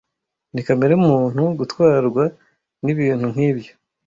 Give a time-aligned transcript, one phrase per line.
[0.53, 2.23] Ni kamere muntu gutwarwa
[2.83, 3.71] nibintu nkibyo.